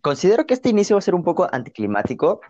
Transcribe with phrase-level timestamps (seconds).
[0.00, 2.40] Considero que este inicio va a ser un poco anticlimático.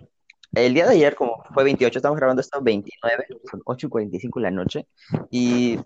[0.52, 4.38] El día de ayer, como fue 28, estamos grabando esto 29, son 8 y 45
[4.38, 4.87] de la noche,
[5.30, 5.78] y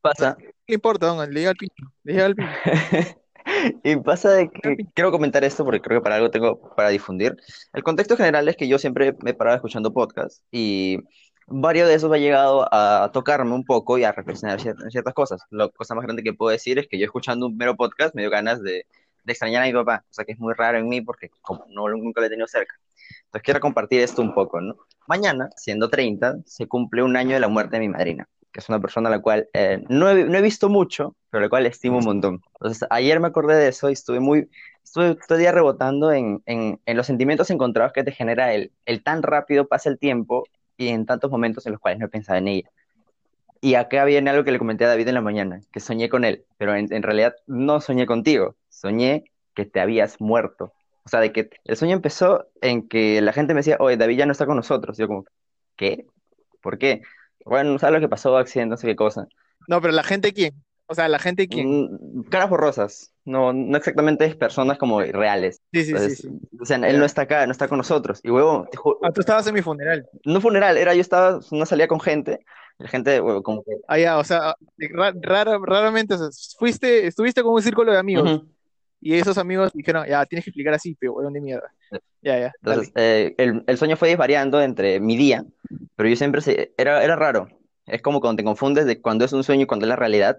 [0.00, 0.36] pasa,
[0.66, 1.32] ¿Qué importa, don?
[1.32, 1.70] Le llega al pin.
[2.04, 2.46] Le llega al pin.
[3.82, 7.34] y pasa de que quiero comentar esto porque creo que para algo tengo para difundir.
[7.72, 10.98] El contexto general es que yo siempre me he parado escuchando podcasts y
[11.46, 15.40] varios de esos ha llegado a tocarme un poco y a reflexionar cier- ciertas cosas.
[15.50, 18.20] La cosa más grande que puedo decir es que yo escuchando un mero podcast me
[18.20, 18.84] dio ganas de,
[19.28, 21.64] de extrañar a mi papá, o sea que es muy raro en mí porque como
[21.68, 22.74] no, nunca lo he tenido cerca.
[23.26, 24.76] Entonces quiero compartir esto un poco, ¿no?
[25.06, 28.68] Mañana, siendo 30, se cumple un año de la muerte de mi madrina, que es
[28.68, 31.48] una persona a la cual eh, no he, no he visto mucho, pero a la
[31.50, 32.42] cual estimo un montón.
[32.54, 34.48] Entonces ayer me acordé de eso y estuve muy,
[34.82, 38.72] estuve todo el día rebotando en, en, en los sentimientos encontrados que te genera el,
[38.86, 40.44] el tan rápido pasa el tiempo
[40.78, 42.70] y en tantos momentos en los cuales no he pensado en ella.
[43.60, 46.24] Y acá viene algo que le comenté a David en la mañana, que soñé con
[46.24, 49.24] él, pero en, en realidad no soñé contigo, soñé
[49.54, 50.72] que te habías muerto.
[51.04, 54.18] O sea, de que el sueño empezó en que la gente me decía, oye, David
[54.18, 54.98] ya no está con nosotros.
[54.98, 55.24] Yo como,
[55.76, 56.06] ¿qué?
[56.60, 57.02] ¿Por qué?
[57.44, 58.36] Bueno, ¿sabes lo que pasó?
[58.36, 59.26] Accidente, no sé qué cosa.
[59.68, 60.54] No, pero la gente quién?
[60.86, 61.68] O sea, la gente quién?
[61.68, 65.60] Mm, caras borrosas, no, no exactamente es personas como reales.
[65.72, 66.28] Sí, sí, sí, Entonces, sí.
[66.60, 68.20] o sea, él no está acá, no está con nosotros.
[68.22, 70.06] Y huevo, te Ah, tú estabas en mi funeral.
[70.24, 72.44] no funeral, era yo estaba una salida con gente,
[72.78, 73.72] la gente, huevo, como que...
[73.86, 76.28] Ah, ya, o sea, ra- rara- raramente, o sea,
[76.58, 78.48] fuiste, estuviste con un círculo de amigos Ujú.
[79.08, 81.72] Y esos amigos dijeron, ya, tienes que explicar así, pero weón de mierda.
[82.20, 85.46] Ya, ya, Entonces, eh, el, el sueño fue variando entre mi día,
[85.96, 87.48] pero yo siempre se, era, era raro.
[87.86, 90.36] Es como cuando te confundes de cuando es un sueño y cuando es la realidad,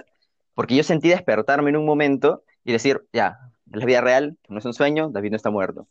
[0.54, 3.40] porque yo sentí despertarme en un momento y decir, ya,
[3.74, 5.88] es la vida real, no es un sueño, David no está muerto.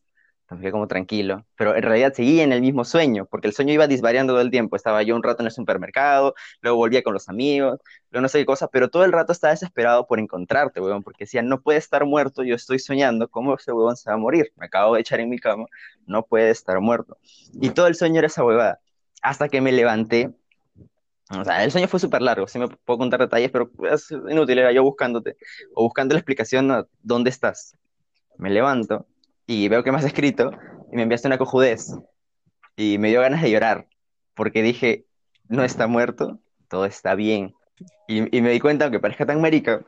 [0.49, 3.75] Entonces quedé como tranquilo, pero en realidad seguí en el mismo sueño, porque el sueño
[3.75, 4.77] iba disvariando todo el tiempo.
[4.77, 7.79] Estaba yo un rato en el supermercado, luego volvía con los amigos,
[8.11, 11.25] luego no sé qué cosa, pero todo el rato estaba desesperado por encontrarte, weón, porque
[11.25, 14.51] decía, no puede estar muerto, yo estoy soñando, ¿cómo ese huevón se va a morir?
[14.57, 15.67] Me acabo de echar en mi cama,
[16.07, 17.19] no puede estar muerto.
[17.61, 18.81] Y todo el sueño era esa huevada,
[19.21, 20.35] hasta que me levanté.
[21.39, 24.61] O sea, el sueño fue súper largo, sí me puedo contar detalles, pero es inútil,
[24.61, 25.37] era yo buscándote,
[25.75, 27.77] o buscando la explicación a dónde estás.
[28.39, 29.05] Me levanto
[29.48, 30.53] y veo que me has escrito
[30.92, 31.97] y me enviaste una cojudez
[32.76, 33.88] y me dio ganas de llorar,
[34.34, 35.06] porque dije,
[35.48, 36.38] no está muerto,
[36.69, 37.54] todo está bien.
[38.06, 39.84] Y, y me di cuenta, aunque parezca tan marica,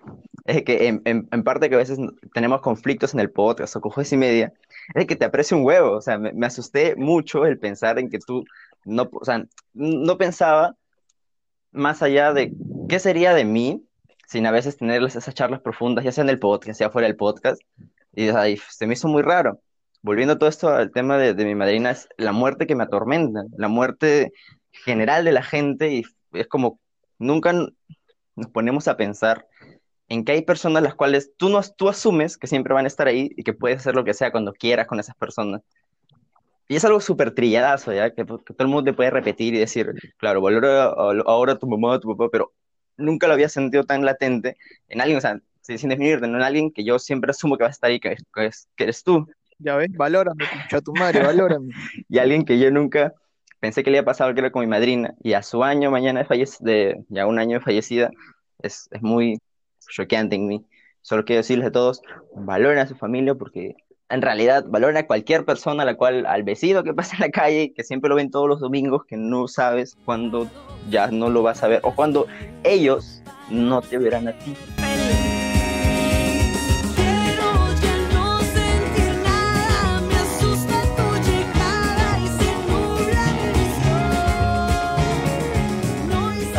[0.46, 1.98] es que en, en, parte que a veces
[2.32, 4.52] tenemos conflictos en el podcast o cojones y media,
[4.94, 8.08] es que te aprecio un huevo, o sea, me, me asusté mucho el pensar en
[8.08, 8.44] que tú
[8.86, 9.44] no, o sea,
[9.74, 10.74] no pensaba
[11.70, 12.54] más allá de
[12.88, 13.84] qué sería de mí
[14.26, 17.16] sin a veces tener esas charlas profundas, ya sea en el podcast, ya fuera del
[17.16, 17.60] podcast,
[18.12, 18.28] y
[18.68, 19.60] se me hizo muy raro.
[20.02, 23.42] Volviendo todo esto al tema de, de mi madrina, es la muerte que me atormenta,
[23.56, 24.32] la muerte
[24.72, 26.80] general de la gente, y es como
[27.18, 29.46] nunca nos ponemos a pensar
[30.08, 33.06] en que hay personas las cuales tú, no, tú asumes que siempre van a estar
[33.06, 35.62] ahí y que puedes hacer lo que sea cuando quieras con esas personas.
[36.66, 38.10] Y es algo súper trilladazo, ¿ya?
[38.10, 41.98] Que, que, todo el mundo te puede repetir y decir, claro, valora ahora tu mamá,
[42.00, 42.52] tu papá, pero
[42.96, 44.56] nunca lo había sentido tan latente
[44.88, 45.40] en alguien, o sea,
[45.78, 48.16] sin definirte, no en alguien que yo siempre asumo que va a estar ahí, que,
[48.36, 49.26] es, que eres tú.
[49.58, 51.72] Ya ves, valórame, pincho a tu madre, valórame.
[52.08, 53.12] y alguien que yo nunca
[53.60, 56.26] pensé que le había pasado, que era con mi madrina, y a su año, mañana
[56.60, 58.10] de ya un año de fallecida,
[58.62, 59.38] es, es muy
[59.90, 60.66] choqueante en mí.
[61.02, 62.02] Solo quiero decirles a todos,
[62.34, 63.76] valoren a su familia porque
[64.10, 67.30] en realidad valoren a cualquier persona, a la cual, al vecino que pasa en la
[67.30, 70.48] calle, que siempre lo ven todos los domingos, que no sabes cuándo
[70.90, 72.26] ya no lo vas a ver, o cuando
[72.64, 74.54] ellos no te verán a ti.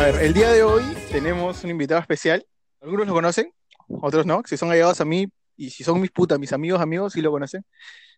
[0.02, 0.82] A ver, el día de hoy
[1.12, 2.44] tenemos un invitado especial.
[2.80, 3.52] Algunos lo conocen,
[4.00, 4.42] otros no.
[4.44, 7.30] Si son allegados a mí y si son mis putas, mis amigos, amigos, sí lo
[7.30, 7.64] conocen.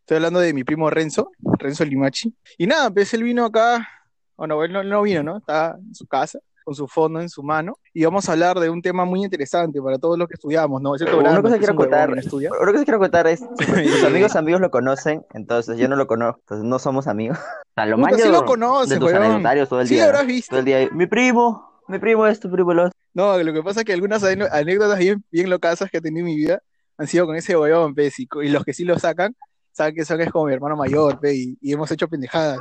[0.01, 2.35] Estoy hablando de mi primo Renzo, Renzo Limachi.
[2.57, 3.87] Y nada, pues él vino acá,
[4.35, 5.37] bueno, él no, no vino, ¿no?
[5.37, 7.75] Está en su casa, con su fondo en su mano.
[7.93, 10.95] Y vamos a hablar de un tema muy interesante para todos los que estudiamos, ¿no?
[10.95, 14.63] Excepto una cosa que quiero contar, una cosa que quiero contar es, tus amigos amigos
[14.63, 17.37] lo conocen, entonces yo no lo conozco, entonces no somos amigos.
[17.39, 20.07] O sea, lo Puta, sí lo conocen, de tus todo el Sí día.
[20.07, 20.49] habrás visto.
[20.49, 22.99] Todo el día, mi primo, mi primo esto, primo lo otro.
[23.13, 26.33] No, lo que pasa es que algunas anécdotas bien, bien locasas que he tenido en
[26.33, 26.63] mi vida
[26.97, 29.35] han sido con ese huevón, pe, y, y los que sí lo sacan,
[29.73, 32.59] saben que son es como mi hermano mayor, pe, y, y, hemos hecho pendejadas.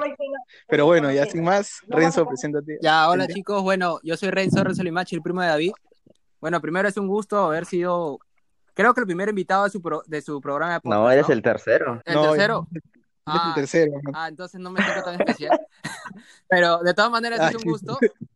[0.68, 2.80] Pero bueno, ya sin más, Renzo, preséntate.
[2.82, 5.72] Ya, hola chicos, bueno, yo soy Renzo, Renzo Limachi, el primo de David.
[6.40, 8.20] Bueno, primero es un gusto haber sido,
[8.74, 11.28] creo que el primer invitado de su, pro, de su programa de podcast, No, eres
[11.28, 11.34] ¿no?
[11.34, 12.02] el tercero.
[12.06, 12.68] ¿El no, tercero?
[13.26, 13.94] Ah, el tercero.
[14.04, 14.12] ¿no?
[14.14, 15.58] ah, entonces no me siento tan especial.
[16.50, 17.98] Pero de todas maneras es un gusto.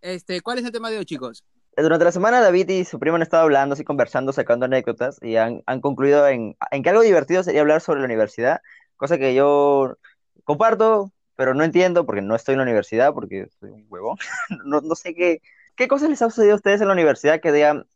[0.00, 1.44] Este, ¿Cuál es el tema de hoy, chicos?
[1.76, 5.36] durante la semana David y su primo han estado hablando, así conversando, sacando anécdotas y
[5.36, 8.60] han, han concluido en, en que algo divertido sería hablar sobre la universidad,
[8.96, 9.96] cosa que yo
[10.44, 14.16] comparto, pero no entiendo porque no estoy en la universidad, porque soy un huevo.
[14.64, 15.40] no, no sé qué,
[15.76, 17.86] qué cosas les ha sucedido a ustedes en la universidad que digan,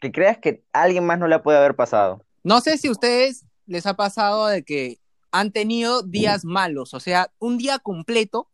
[0.00, 2.24] que creas que alguien más no le puede haber pasado.
[2.42, 4.98] No sé si a ustedes les ha pasado de que
[5.30, 8.48] han tenido días malos, o sea, un día completo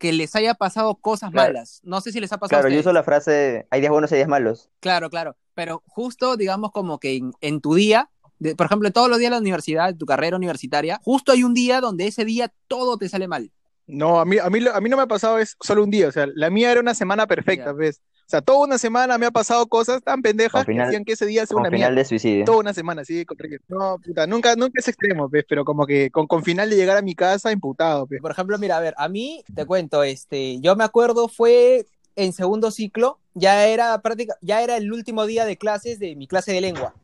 [0.00, 1.52] que les haya pasado cosas Claro.
[1.52, 1.80] malas.
[1.84, 4.10] No sé si les ha pasado a Claro, yo uso la frase, hay días buenos
[4.10, 4.70] y días malos.
[4.80, 5.36] Claro, claro.
[5.54, 9.30] Pero justo, digamos, como que en, en tu día, de- por ejemplo, todos los días
[9.30, 12.96] de la universidad, de tu carrera universitaria, justo hay un día donde ese día todo
[12.96, 13.52] te sale mal.
[13.92, 16.08] No, a mí, a mí, a mí no me ha pasado es solo un día,
[16.08, 17.72] o sea, la mía era una semana perfecta.
[17.72, 18.00] ¿ves?
[18.20, 21.12] O sea, toda una semana me ha pasado cosas tan pendejas final- que hacían que
[21.14, 22.00] ese día sea Con una final mierda.
[22.00, 22.44] de suicidio.
[22.44, 23.24] Toda una semana, sí.
[23.68, 25.44] No, puta, nunca, nunca es extremo, ¿ves?
[25.48, 28.20] Pero como que con, con final de llegar a mi casa imputado, ¿ves?
[28.20, 32.32] Por ejemplo, mira, a ver, a mí te cuento, este, yo me acuerdo fue en
[32.32, 36.52] segundo ciclo, ya era práctica, ya era el último día de clases de mi clase
[36.52, 36.94] de lengua.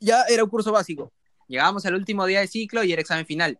[0.00, 1.12] Ya era un curso básico.
[1.48, 3.58] Llegábamos al último día de ciclo y era examen final.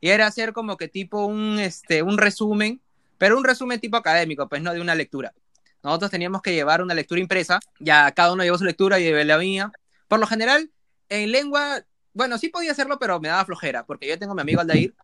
[0.00, 2.80] Y era hacer como que tipo un, este, un resumen,
[3.18, 5.32] pero un resumen tipo académico, pues no de una lectura.
[5.82, 9.38] Nosotros teníamos que llevar una lectura impresa, ya cada uno llevó su lectura y la
[9.38, 9.72] mía.
[10.08, 10.70] Por lo general,
[11.08, 11.84] en lengua,
[12.14, 14.94] bueno, sí podía hacerlo, pero me daba flojera, porque yo tengo a mi amigo Aldair,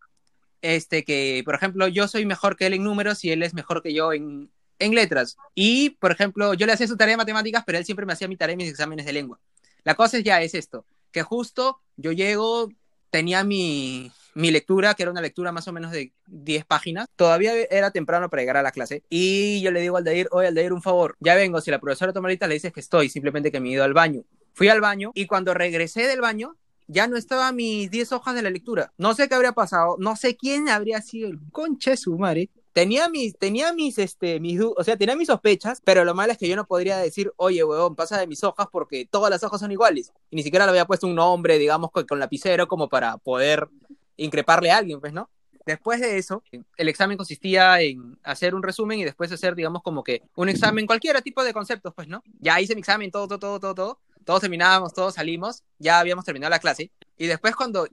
[0.62, 3.82] este, que, por ejemplo, yo soy mejor que él en números y él es mejor
[3.82, 5.37] que yo en, en letras.
[5.55, 8.29] Y, por ejemplo, yo le hacía su tarea de matemáticas, pero él siempre me hacía
[8.29, 9.38] mi tarea y mis exámenes de lengua.
[9.85, 12.70] La cosa es ya es esto, que justo yo llego,
[13.11, 17.09] tenía mi, mi lectura, que era una lectura más o menos de 10 páginas.
[17.17, 19.03] Todavía era temprano para llegar a la clase.
[19.09, 22.13] Y yo le digo al Aldair, oye, Aldair, un favor, ya vengo, si la profesora
[22.13, 24.23] toma ahorita le dices que estoy, simplemente que me he ido al baño.
[24.53, 28.43] Fui al baño y cuando regresé del baño, ya no estaban mis 10 hojas de
[28.43, 28.93] la lectura.
[28.99, 32.51] No sé qué habría pasado, no sé quién habría sido el concha de su madre.
[32.73, 36.39] Tenía mis, tenía mis, este, mis, o sea, tenía mis sospechas, pero lo malo es
[36.39, 39.61] que yo no podría decir, oye, huevón, pasa de mis hojas porque todas las hojas
[39.61, 40.13] son iguales.
[40.31, 43.69] Y ni siquiera le había puesto un nombre, digamos, con, con lapicero como para poder
[44.17, 45.31] increparle a alguien, pues, ¿no?
[45.67, 46.43] Después de eso,
[46.77, 50.87] el examen consistía en hacer un resumen y después hacer, digamos, como que un examen,
[50.87, 52.23] cualquier tipo de conceptos, pues, ¿no?
[52.39, 54.01] Ya hice mi examen, todo, todo, todo, todo, todo.
[54.25, 56.91] Todos terminábamos, todos salimos, ya habíamos terminado la clase.
[57.17, 57.87] Y después cuando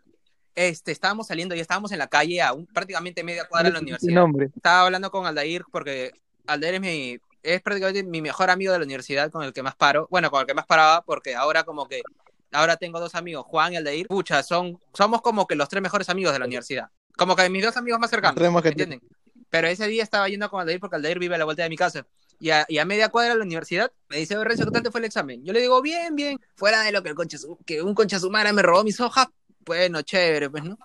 [0.56, 3.80] este, estábamos saliendo, ya estábamos en la calle a un, prácticamente media cuadra de la
[3.80, 4.14] universidad.
[4.14, 4.50] nombre.
[4.56, 6.12] Estaba hablando con Aldair porque
[6.48, 9.76] Aldair es mi, es prácticamente mi mejor amigo de la universidad con el que más
[9.76, 10.08] paro.
[10.10, 12.02] Bueno, con el que más paraba porque ahora como que,
[12.51, 14.07] ahora tengo dos amigos, Juan y Aldair.
[14.07, 16.89] Pucha, son, somos como que los tres mejores amigos de la universidad.
[17.18, 19.01] Como que mis dos amigos más cercanos, ¿entienden?
[19.50, 21.77] Pero ese día estaba yendo con Aldair porque Aldair vive a la vuelta de mi
[21.77, 22.06] casa.
[22.39, 24.92] Y a, y a media cuadra de la universidad me dice, Renzo, ¿qué tal te
[24.92, 25.44] fue el examen?
[25.44, 26.39] Yo le digo, bien, bien.
[26.56, 29.27] Fuera de lo que, el concha que un concha sumara me robó mis hojas,
[29.59, 30.77] bueno, chévere, pues, ¿no?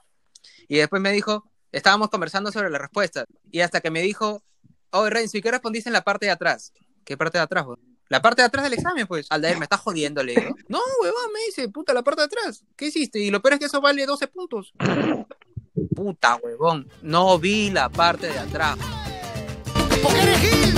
[0.68, 3.24] Y después me dijo, estábamos conversando sobre las respuestas.
[3.50, 4.42] Y hasta que me dijo,
[4.90, 6.72] oye, Renzo, ¿y qué respondiste en la parte de atrás?
[7.04, 7.95] ¿Qué parte de atrás, weón?
[8.08, 9.26] La parte de atrás del examen, pues.
[9.30, 10.54] Aldair, me está jodiendo, le digo.
[10.68, 12.64] No, huevón, me dice, puta, la parte de atrás.
[12.76, 13.18] ¿Qué hiciste?
[13.18, 14.72] Y lo peor es que eso vale 12 puntos.
[15.94, 16.88] Puta, huevón.
[17.02, 18.78] No vi la parte de atrás.
[20.02, 20.74] Porque eres Gil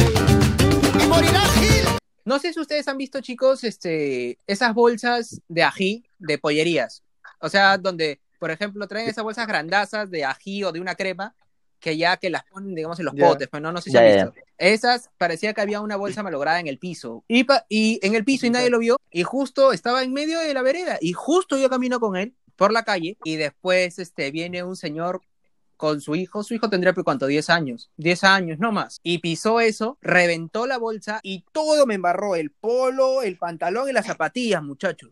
[1.03, 1.85] y morirás Gil.
[2.25, 7.05] No sé si ustedes han visto, chicos, este, esas bolsas de ají de pollerías.
[7.41, 11.35] O sea, donde, por ejemplo, traen esas bolsas grandazas de ají o de una crema
[11.79, 14.05] que ya que las ponen, digamos, en los potes, pues no, no sé si han
[14.05, 14.35] visto.
[14.59, 17.25] Esas parecía que había una bolsa malograda en el piso.
[17.29, 18.97] Y, pa- y en el piso y nadie lo vio.
[19.11, 20.99] Y justo estaba en medio de la vereda.
[21.01, 23.17] Y justo yo camino con él por la calle.
[23.25, 25.23] Y después este, viene un señor
[25.77, 26.43] con su hijo.
[26.43, 27.27] Su hijo tendría, ¿cuánto?
[27.27, 27.91] 10 años.
[27.97, 28.99] 10 años, no más.
[29.05, 32.35] Y pisó eso, reventó la bolsa y todo me embarró.
[32.35, 35.11] El polo, el pantalón y las zapatillas, muchachos.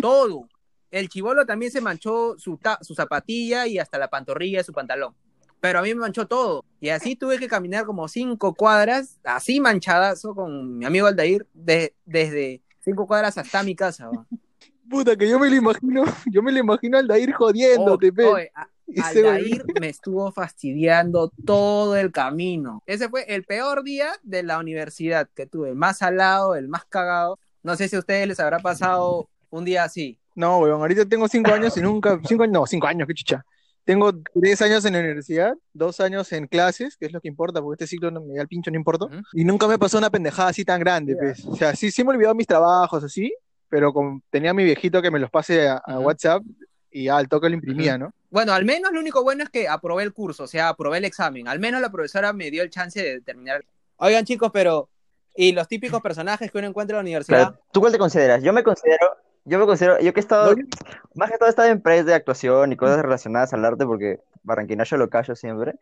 [0.00, 0.48] Todo.
[0.90, 5.14] El chivolo también se manchó su, su zapatilla y hasta la pantorrilla de su pantalón.
[5.62, 6.64] Pero a mí me manchó todo.
[6.80, 11.94] Y así tuve que caminar como cinco cuadras, así manchadazo con mi amigo Aldair, de-
[12.04, 14.08] desde cinco cuadras hasta mi casa.
[14.08, 14.26] va.
[14.90, 16.02] Puta, que yo me lo imagino,
[16.32, 18.24] yo me lo imagino al Dair jodiéndote, Oh, pe.
[18.24, 18.68] oye, a-.
[19.04, 22.82] Aldair me estuvo fastidiando todo el camino.
[22.84, 26.84] Ese fue el peor día de la universidad que tuve, el más salado, el más
[26.86, 27.38] cagado.
[27.62, 30.18] No sé si a ustedes les habrá pasado un día así.
[30.34, 33.46] No, weón, ahorita tengo cinco años y nunca, cinco años, no, cinco años, qué chucha.
[33.84, 37.60] Tengo tres años en la universidad, dos años en clases, que es lo que importa,
[37.60, 39.06] porque este ciclo no me da el pincho, no importa.
[39.32, 41.44] Y nunca me pasó una pendejada así tan grande, pues.
[41.44, 43.34] O sea, sí, sí me he olvidado mis trabajos, así,
[43.68, 43.92] pero
[44.30, 45.80] tenía a mi viejito que me los pase a.
[45.98, 46.42] WhatsApp
[46.92, 48.12] y ya al toque lo imprimía, ¿no?
[48.30, 51.04] Bueno, al menos lo único bueno es que aprobé el curso, o sea, aprobé el
[51.04, 51.48] examen.
[51.48, 53.64] Al menos la profesora me dio el chance de terminar.
[53.96, 54.88] Oigan, chicos, pero.
[55.34, 57.38] ¿Y los típicos personajes que uno encuentra en la universidad?
[57.38, 58.42] Claro, ¿Tú cuál te consideras?
[58.42, 60.62] Yo me considero, yo me considero, yo que he estado, No,
[61.14, 64.18] más que todo he estado en press de actuación y cosas relacionadas al arte, porque
[64.42, 65.74] barranquinacho lo callo siempre.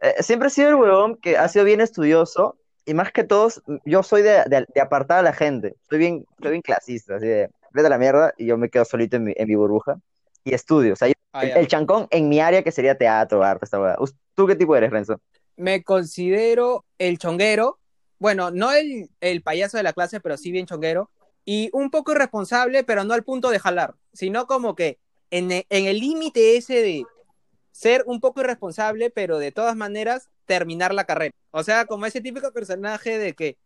[0.00, 3.62] Eh, siempre he sido el huevón que ha sido bien estudioso y más que todos,
[3.84, 5.76] yo soy de, de- de apartar a la gente.
[5.82, 8.84] Estoy bien, estoy bien clasista, así de, vete a la mierda y yo me quedo
[8.84, 9.98] solito en mi, en mi burbuja
[10.44, 10.94] y estudio.
[10.94, 13.80] O sea, yo- Ah, el, el chancón en mi área que sería teatro, arte, esta
[13.80, 13.96] hueá.
[14.34, 15.18] ¿Tú qué tipo eres, Renzo?
[15.56, 17.78] Me considero el chonguero,
[18.18, 21.08] bueno, no el, el payaso de la clase, pero sí bien chonguero,
[21.44, 24.98] y un poco irresponsable, pero no al punto de jalar, sino como que
[25.30, 27.04] en, e- en el límite ese de
[27.72, 31.34] ser un poco irresponsable, pero de todas maneras terminar la carrera.
[31.50, 33.56] O sea, como ese típico personaje de que,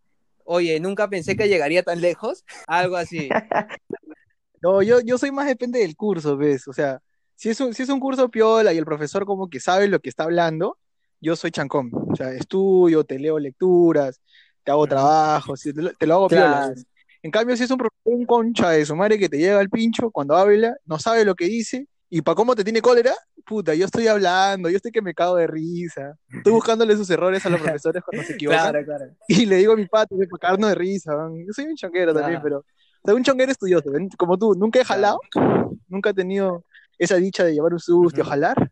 [0.45, 3.29] oye, nunca pensé que llegaría tan lejos, algo así.
[4.63, 6.67] No, yo, yo soy más depende del curso, ¿ves?
[6.67, 7.01] O sea,
[7.35, 10.01] si es un, si es un curso piola y el profesor como que sabe lo
[10.01, 10.79] que está hablando,
[11.21, 11.91] yo soy chancón.
[11.95, 14.21] O sea, estudio, te leo lecturas,
[14.65, 16.75] te hago trabajos, te, lo- hago piola.
[17.27, 19.69] En cambio, si es un profesor un concha de su madre que te llega al
[19.69, 23.13] pincho cuando habla, no sabe lo que dice, y para cómo te tiene cólera,
[23.45, 26.15] puta, yo estoy hablando, yo estoy que me cago de risa.
[26.29, 28.61] Estoy buscándole sus errores a los profesores cuando se equivocan.
[28.71, 29.07] Claro, claro.
[29.27, 31.35] Y le digo a mi pato, para cagarnos de risa, man.
[31.45, 32.45] Yo soy un chonguero también, Claro.
[32.45, 32.65] pero
[33.05, 35.19] soy un chonguero estudioso, como tú, nunca he jalado,
[35.89, 36.65] nunca he tenido
[36.97, 38.71] esa dicha de llevar un susto, jalar,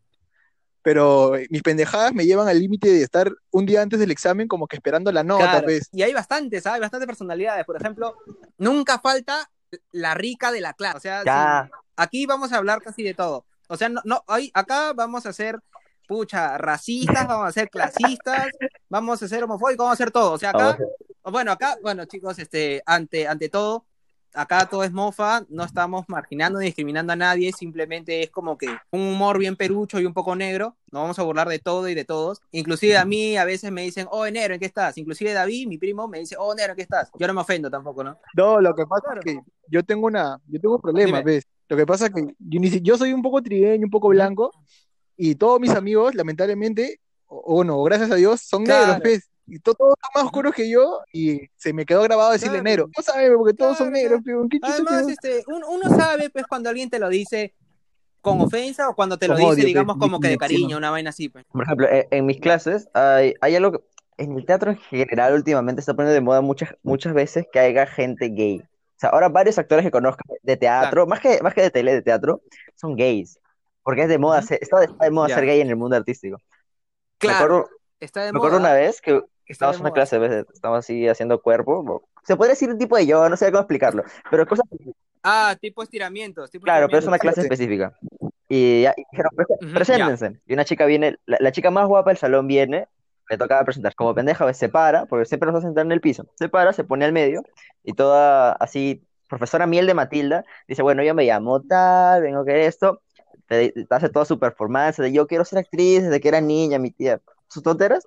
[0.84, 4.66] pero mis pendejadas me llevan al límite de estar un día antes del examen como
[4.66, 5.88] que esperando la nota, Claro, pues.
[5.92, 6.82] Y hay bastantes, ¿sabes?
[6.82, 7.64] Bastantes personalidades.
[7.64, 8.14] Por ejemplo,
[8.58, 9.50] nunca falta
[9.92, 10.98] la rica de la clase.
[10.98, 13.46] O sea, aquí vamos a hablar casi de todo.
[13.68, 15.58] O sea, no, no, hoy, acá vamos a ser,
[16.06, 18.48] pucha, racistas, vamos a ser clasistas,
[18.90, 20.32] vamos a ser homofóbicos, vamos a hacer todo.
[20.32, 20.76] O sea, acá,
[21.22, 23.86] bueno, acá, bueno, chicos, este, ante, ante todo,
[24.34, 28.66] acá todo es mofa, no estamos marginando ni discriminando a nadie, simplemente es como que
[28.90, 31.94] un humor bien perucho y un poco negro, nos vamos a burlar de todo y
[31.94, 34.98] de todos, inclusive a mí a veces me dicen, oh, negro, ¿en qué estás?
[34.98, 37.10] Inclusive David, mi primo, me dice, oh, negro, ¿en qué estás?
[37.18, 38.18] Yo no me ofendo tampoco, ¿no?
[38.34, 39.20] No, lo que pasa Claro.
[39.24, 41.22] es que yo tengo una, yo tengo un problema, Dime.
[41.34, 41.46] ¿ves?
[41.68, 44.50] Lo que pasa es que yo, yo soy un poco trigueño, un poco blanco,
[45.16, 48.86] y todos mis amigos, lamentablemente, o, o bueno, gracias a Dios, son Claro.
[48.94, 49.30] negros, ¿ves?
[49.46, 52.64] Y to- todos son más oscuros que yo, y se me quedó grabado decirle Claro.
[52.64, 52.90] negro.
[52.96, 54.46] No sabe, porque todos son Claro, negros, claro.
[54.50, 57.54] ¿qué Además, te- este, un- uno sabe, pues, cuando alguien te lo dice
[58.22, 61.10] con ofensa o cuando te lo dice, odio, digamos, como que de cariño, una vaina
[61.10, 61.44] así, pues.
[61.52, 63.80] Por ejemplo, en, en mis clases hay, hay algo que
[64.16, 67.84] en el teatro en general últimamente está poniendo de moda muchas, muchas veces que haya
[67.86, 68.60] gente gay.
[68.60, 71.92] O sea, ahora varios actores que conozco de teatro, más que, más que de tele,
[71.92, 72.40] de teatro,
[72.76, 73.38] son gays.
[73.82, 74.46] Porque es de moda, Ujú.
[74.48, 75.34] ser- está, de- está de moda Ya.
[75.34, 76.38] ser gay en el mundo artístico.
[76.38, 76.42] Me
[77.18, 77.68] Claro, acuerdo,
[78.00, 78.70] está de me acuerdo moda.
[78.70, 79.20] una vez que
[79.52, 80.46] estábamos en una clase, ¿ves?
[80.52, 82.02] estábamos así haciendo cuerpo.
[82.22, 84.64] Se podría decir un tipo de yoga, no sé cómo explicarlo, pero cosas
[85.22, 87.44] Ah, tipo estiramientos, tipo Claro, pero es una estiramientos.
[87.44, 87.98] clase específica.
[88.48, 90.40] Y, ya, y dijeron, "Pre- Ujú, preséntense.
[90.46, 92.88] Y una chica viene, la, la chica más guapa del salón viene,
[93.30, 93.94] le tocaba presentar.
[93.94, 96.26] Como pendeja, pues, se para, porque siempre nos hace sentar en el piso.
[96.36, 97.42] Se para, se pone al medio,
[97.82, 102.66] y toda así, profesora Miel de Matilda, dice, bueno, yo me llamo tal, vengo que
[102.66, 103.00] esto,
[103.46, 106.78] te, te hace toda su performance de yo quiero ser actriz desde que era niña,
[106.78, 108.06] mi tía, sus tonteras.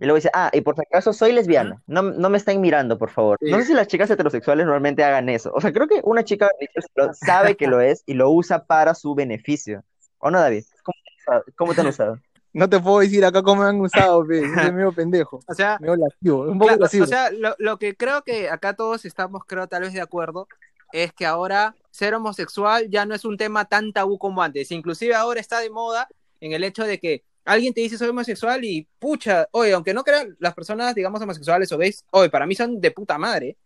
[0.00, 1.82] Y luego dice, ah, y por si acaso soy lesbiana.
[1.86, 3.36] No, no me estén mirando, por favor.
[3.40, 5.50] No sé si las chicas heterosexuales normalmente hagan eso.
[5.52, 6.48] O sea, creo que una chica
[7.14, 9.82] sabe que lo es y lo usa para su beneficio.
[10.18, 10.64] ¿O no, David?
[10.84, 11.44] ¿Cómo, te han usado?
[11.56, 12.18] ¿Cómo te han usado?
[12.52, 14.40] No te puedo decir acá cómo me han usado, pe.
[14.54, 17.04] Soy medio pendejo, O sea, medio lascivo, un poco claro, lascivo.
[17.04, 20.48] o sea, lo, lo que creo que acá todos estamos, creo, tal vez de acuerdo,
[20.92, 24.70] es que ahora ser homosexual ya no es un tema tan tabú como antes.
[24.70, 26.08] Inclusive ahora está de moda
[26.40, 30.04] en el hecho de que alguien te dice soy homosexual y pucha, oye, aunque no
[30.04, 33.56] crean las personas, digamos, homosexuales o gays, oye, para mí son de puta madre,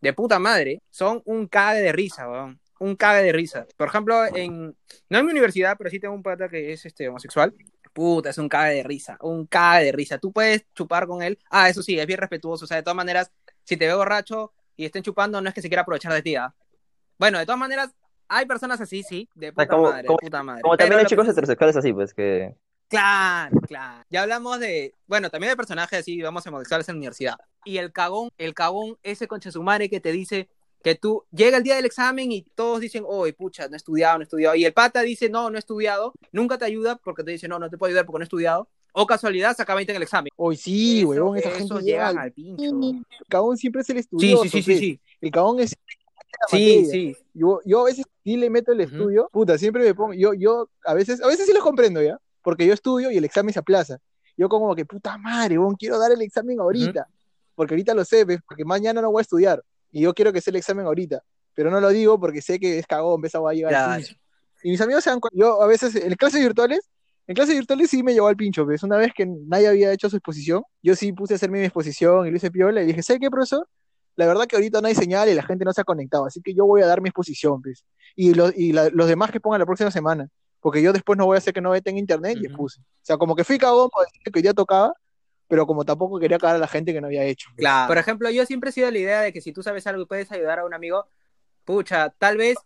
[0.00, 2.60] de puta madre, son un cague de risa, weón.
[2.78, 3.66] Un cague de risa.
[3.76, 4.74] Por ejemplo, en,
[5.10, 7.52] no en mi universidad, pero sí tengo un pata que es este homosexual.
[7.92, 10.16] Puta, es un cague de risa, un cague de risa.
[10.16, 11.38] Tú puedes chupar con él.
[11.50, 12.64] Ah, eso sí, es bien respetuoso.
[12.64, 13.30] O sea, de todas maneras,
[13.64, 16.36] si te ve borracho y estén chupando, no es que se quiera aprovechar de ti,
[16.36, 16.54] ¿ah?
[17.18, 17.90] Bueno, de todas maneras,
[18.28, 20.62] hay personas así, sí, de sea, puta como- madre, como- de puta madre.
[20.62, 22.54] Como Pero también hay lo chicos heterosexuales así, pues, que...
[22.90, 24.04] Claro, claro.
[24.10, 27.36] Ya hablamos de, bueno, también de personajes así, vamos homosexuales en la universidad.
[27.64, 30.48] Y el cagón, el cagón, ese concha su madre que te dice
[30.82, 34.18] que tú llega el día del examen y todos dicen, oye, pucha, no he estudiado,
[34.18, 34.56] no he estudiado.
[34.56, 36.12] Y el pata dice, no, no he estudiado.
[36.32, 38.68] Nunca te ayuda porque te dice, no, no te puedo ayudar porque no he estudiado.
[38.92, 40.32] O casualidad, saca 20 en el examen.
[40.36, 42.64] Hoy sí, huevón, esa gente llega al al pincho.
[42.64, 44.78] El cagón siempre es el Sí, estudioso, sí, sí, sí, pe.
[44.80, 45.00] sí.
[45.20, 45.76] El cagón es
[46.48, 47.16] Sí, sí.
[47.34, 50.70] Yo, yo a veces sí le meto el estudio, puta, siempre me pongo, yo, yo
[50.84, 53.58] a veces, a veces sí lo comprendo ya, porque yo estudio y el examen se
[53.60, 53.98] aplaza.
[54.36, 57.06] Yo como que, puta madre, weón, quiero dar el examen ahorita,
[57.54, 60.50] porque ahorita lo sé, porque mañana no voy a estudiar, y yo quiero que sea
[60.52, 61.22] el examen ahorita,
[61.54, 64.02] pero no lo digo porque sé que es cagón, esa va a llegar al Claro.
[64.02, 64.14] pincho.
[64.62, 66.88] Y mis amigos se dan cuenta, yo a veces, en clases virtuales,
[67.26, 68.82] en clases virtuales sí me llevó al pincho, ¿ves?
[68.82, 72.26] Una vez que nadie había hecho su exposición, yo sí puse a hacerme mi exposición
[72.26, 73.68] y lo hice piola, y dije, ¿sabes qué, profesor?
[74.16, 76.40] La verdad que ahorita no hay señal y la gente no se ha conectado, así
[76.42, 77.84] que yo voy a dar mi exposición, ¿ves?
[78.16, 80.28] Y, lo- y la- los demás que pongan la próxima semana,
[80.60, 82.46] porque yo después no voy a hacer que no tenga internet y Ujú.
[82.46, 82.80] expuse.
[82.80, 84.92] O sea, como que fui cagón para decir que hoy día tocaba,
[85.48, 87.50] pero como tampoco quería cagar a la gente que no había hecho.
[87.56, 87.88] Claro.
[87.88, 90.02] Por ejemplo, yo siempre he sido de la idea de que si tú sabes algo
[90.02, 91.06] y puedes ayudar a un amigo,
[91.64, 92.58] pucha, tal vez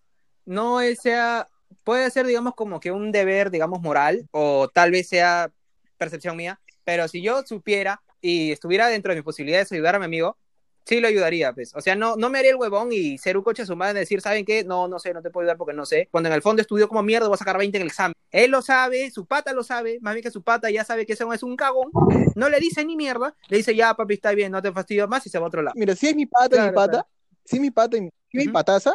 [0.44, 1.48] no sea,
[1.82, 5.50] puede ser, digamos, como que un deber, digamos, moral, o tal vez sea
[5.96, 9.98] percepción mía, pero si yo supiera y estuviera dentro de mis posibilidades de ayudar a
[9.98, 10.36] mi amigo,
[10.84, 11.74] sí lo ayudaría, pues.
[11.74, 14.00] O sea, no, no me haría el huevón y ser un coche a su madre
[14.00, 14.64] decir, ¿saben qué?
[14.64, 16.08] No, no sé, no te puedo ayudar porque no sé.
[16.10, 18.14] Cuando en el fondo estudió como mierda, voy a sacar 20 en el examen.
[18.30, 21.14] Él lo sabe, su pata lo sabe, más bien que su pata ya sabe que
[21.14, 21.92] ese es un cagón,
[22.34, 25.24] no le dice ni mierda, le dice, ya, papi, está bien, no te fastidio más
[25.26, 25.74] y se va a otro lado.
[25.76, 27.08] Mira, si es mi pata y mi Claro, pata, claro.
[27.44, 28.52] si es mi pata y mi, si es mi Ujú.
[28.52, 28.94] pataza,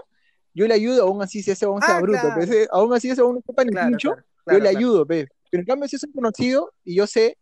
[0.53, 2.35] yo le ayudo aún así si ese aún sea Ah, bruto, claro.
[2.35, 4.69] pues, eh, aún así ese aún no sepa ni Claro, pincho, claro, yo claro, le
[4.69, 4.77] claro.
[4.77, 5.27] ayudo, pe.
[5.49, 7.37] Pero en cambio si es un conocido y yo sé,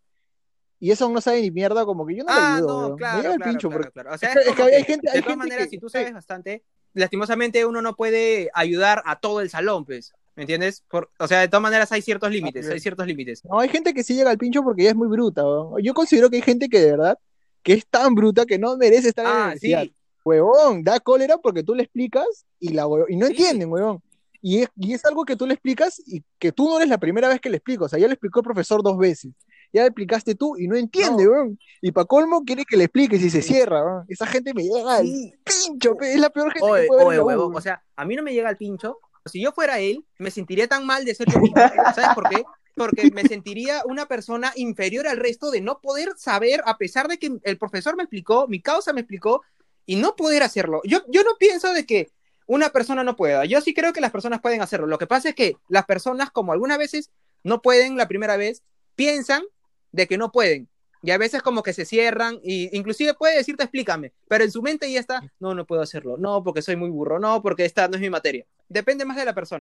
[0.80, 2.90] y eso no sabe ni mierda, como que yo no le Ah, ayudo, no.
[2.92, 4.14] Me claro, el claro, pincho, claro, porque claro.
[4.14, 5.78] O sea, es es, que- que hay gente- de hay todas gente maneras, que- si
[5.80, 10.84] tú sabes bastante, lastimosamente uno no puede ayudar a todo el salón, pues, ¿me entiendes?
[10.90, 12.74] Por- o sea, de todas maneras hay ciertos límites, bien.
[12.74, 13.44] hay ciertos límites.
[13.46, 15.82] No, hay gente que sí llega al pincho porque ya es muy bruta, weón.
[15.82, 17.18] Yo considero que hay gente que de verdad,
[17.64, 19.84] que es tan bruta que no merece estar en la Ah, universidad.
[19.84, 19.94] sí,
[20.24, 23.32] Huevón, da cólera porque tú le explicas y, la y no Sí.
[23.34, 24.02] entienden, huevón.
[24.42, 26.98] Y es, y es algo que tú le explicas y que tú no eres la
[26.98, 27.86] primera vez que le explicas.
[27.86, 29.32] O sea, ya le explicó el profesor dos veces.
[29.74, 31.32] Ya explicaste tú y no entiende, No.
[31.32, 31.60] weón.
[31.82, 34.06] Y para colmo quiere que le expliques y se cierra, weón.
[34.08, 35.34] Esa gente me llega al sí.
[35.44, 37.56] pincho, pe, es la peor gente que Oye, puede haber oye, weón.
[37.56, 39.00] o sea, a mí no me llega el pincho.
[39.26, 41.58] Si yo fuera él, me sentiría tan mal de ser yo mismo.
[41.94, 42.44] ¿Sabes por qué?
[42.76, 47.18] Porque me sentiría una persona inferior al resto de no poder saber, a pesar de
[47.18, 49.42] que el profesor me explicó, mi causa me explicó,
[49.86, 50.82] y no poder hacerlo.
[50.86, 52.10] Yo, yo no pienso de que
[52.46, 53.44] una persona no pueda.
[53.46, 54.88] Yo sí creo que las personas pueden hacerlo.
[54.88, 57.10] Lo que pasa es que las personas, como algunas veces
[57.44, 58.64] no pueden la primera vez,
[58.96, 59.44] piensan
[59.92, 60.68] de que no pueden.
[61.04, 64.62] Y a veces como que se cierran y inclusive puede decirte explícame, pero en su
[64.64, 67.88] mente ya está, no, no puedo hacerlo, no, porque soy muy burro, no, porque esta
[67.88, 68.46] no es mi materia.
[68.68, 69.62] Depende más de la persona.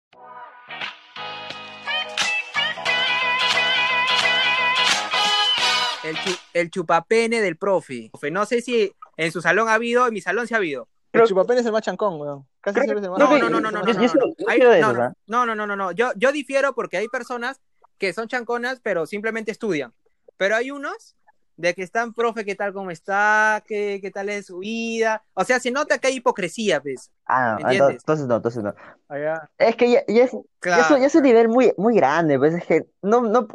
[6.03, 8.09] El, chu- el chupapene del profe.
[8.11, 10.87] Profe, No sé si en su salón ha habido, en mi salón sí ha habido.
[11.11, 12.45] El Creo- chupapén es el más chancón, weón.
[12.61, 14.07] Casi siempre es el más No, no, no, no, no, no, yo- no, yo no,
[14.09, 14.35] soy- no.
[14.37, 15.91] yo Hay- soy de no, esos, no, no, no, no, no, no.
[15.93, 17.59] Yo, yo difiero porque hay personas
[17.97, 19.93] que son chanconas, pero simplemente estudian.
[20.37, 21.15] Pero hay unos
[21.57, 23.63] de que están, profe, ¿qué tal, cómo está?
[23.65, 25.23] ¿Qué, qué tal es su vida?
[25.33, 27.11] O sea, se nota que hay hipocresía, pues.
[27.27, 28.75] Ah, no, entonces no, entonces no.
[29.07, 29.49] Allá.
[29.57, 32.37] Es que ya, ya es, ya es un- ya es un nivel muy, muy grande,
[32.37, 33.47] pues es que no, no,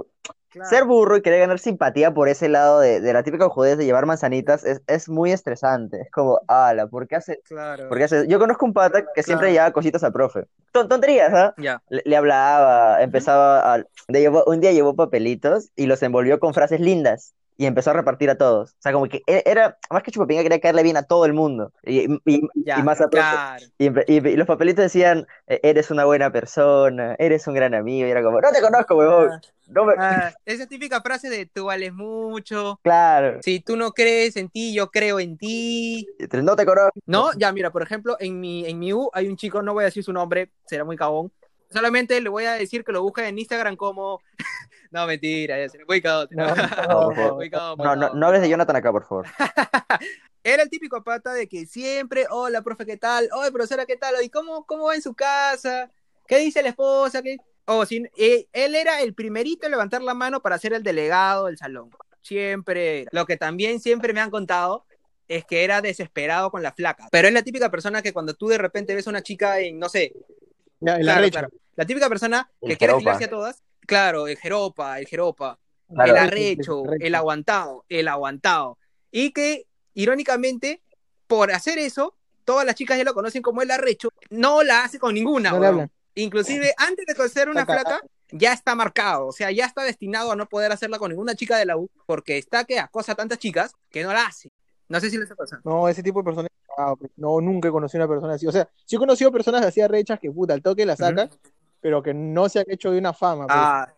[0.50, 0.68] claro.
[0.68, 3.84] ser burro y querer ganar simpatía por ese lado de, de la típica judez de
[3.84, 6.02] llevar manzanitas es, es muy estresante.
[6.02, 7.88] Es como, ala, ¿por qué hace, Claro.
[7.88, 8.26] por qué hace?
[8.28, 9.52] Yo conozco un pata que siempre Claro.
[9.54, 10.44] llevaba cositas al profe.
[10.72, 11.54] Ton- tonterías, ¿ah?
[11.58, 11.82] Ya.
[11.88, 13.78] Le, le hablaba, empezaba a...
[13.78, 17.92] le llevó- un día llevó papelitos y los envolvió con frases lindas y empezó a
[17.92, 18.70] repartir a todos.
[18.70, 21.34] O sea, como que e- era, más que chupapinga, quería caerle bien a todo el
[21.34, 21.74] mundo.
[21.84, 23.66] Y, y- Ya, y más a claro.
[23.76, 23.90] Y,
[24.36, 28.08] los papelitos decían, "E- eres una buena persona, eres un gran amigo.
[28.08, 29.42] Y era como, no te conozco, huevón.
[29.66, 29.92] No me...
[29.98, 34.72] Ah, esa típica frase de tú vales mucho, Claro, si tú no crees en ti,
[34.72, 36.08] yo creo en ti.
[36.42, 36.98] no te conozco.
[37.04, 39.82] No, ya mira, por ejemplo, en mi, en mi U hay un chico, no voy
[39.82, 41.30] a decir su nombre, será muy cagón.
[41.70, 44.20] Solamente le voy a decir que lo busque en Instagram como.
[44.90, 46.28] no, mentira, ya se muy cagón.
[46.30, 49.26] No, No, No, no, hables de Jonathan acá, por favor.
[50.42, 53.28] Era el típico pata de que siempre, hola, profe, ¿qué tal?
[53.36, 54.14] Oye, profesora, ¿qué tal?
[54.22, 55.90] ¿Y cómo, cómo va en su casa?
[56.26, 57.22] ¿Qué dice la esposa?
[57.22, 57.36] ¿Qué?
[57.66, 61.46] O si, eh, él era el primerito en levantar la mano para ser el delegado
[61.46, 61.90] del salón.
[62.22, 63.10] Siempre era.
[63.12, 64.86] Lo que también siempre me han contado
[65.28, 67.06] es que era desesperado con la flaca.
[67.12, 69.78] Pero es la típica persona que cuando tú de repente ves a una chica en,
[69.78, 70.12] no sé,
[70.80, 75.06] Claro, claro, la típica persona que El quiere gilarse a todas, claro, el jeropa, el
[75.06, 75.58] jeropa,
[75.92, 76.12] Claro.
[76.12, 78.78] el arrecho, el aguantado, el aguantado.
[79.10, 80.82] Y que, irónicamente,
[81.26, 82.14] por hacer eso,
[82.44, 85.50] todas las chicas ya lo conocen como el arrecho, no la hace con ninguna.
[85.50, 85.90] No.
[86.14, 90.36] Inclusive, antes de conocer una flaca, ya está marcado, o sea, ya está destinado a
[90.36, 93.38] no poder hacerla con ninguna chica de la U, porque está que acosa a tantas
[93.38, 94.50] chicas que no la hace.
[94.90, 95.62] No sé si les ha pasado.
[95.64, 96.50] No, ese tipo de personas.
[96.76, 98.46] ah, no, nunca he conocido una persona así.
[98.46, 101.30] O sea, sí he conocido personas así arrechas que puta, al toque la sacan,
[101.80, 103.46] pero que no se han hecho de una fama.
[103.46, 103.56] pues.
[103.58, 103.88] Ah,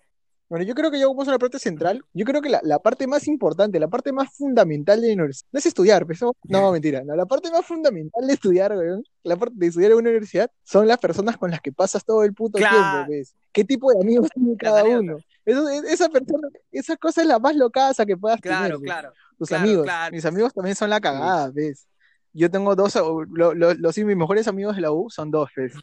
[0.50, 2.78] Bueno, yo creo que ya como es una parte central, yo creo que la, la
[2.78, 6.72] parte más importante, la parte más fundamental de la universidad, no es estudiar, pues, no,
[6.72, 10.10] mentira, no, la parte más fundamental de estudiar, weón, la parte de estudiar en una
[10.10, 12.76] universidad, son las personas con las que pasas todo el puto Claro.
[12.76, 13.34] tiempo, pues.
[13.50, 15.16] ¿Qué tipo de amigos tiene cada uno?
[15.44, 19.12] Eso- es- esa persona, esa cosa es la más locaza que puedas claro, tener, claro.
[19.38, 19.84] tus claro, amigos.
[19.84, 20.14] claro.
[20.14, 21.86] Mis amigos también son la cagada, ¿ves?
[22.32, 25.74] Yo tengo dos, lo- lo- los mis mejores amigos de la U son dos, ¿ves?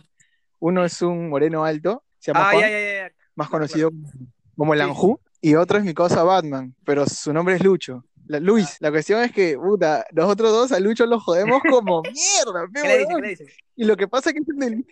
[0.59, 3.11] Uno es un moreno alto, se llama Ah, Juan, ya, ya, ya.
[3.35, 3.91] más conocido
[4.57, 4.85] como el Sí.
[4.85, 8.03] Anju, y otro es mi cosa Batman, pero su nombre es Lucho.
[8.27, 12.01] La- Luis, la cuestión es que, puta, los otros dos a Lucho los jodemos como
[12.13, 13.35] mierda, ¿Qué.
[13.75, 14.83] Y lo que pasa es que de,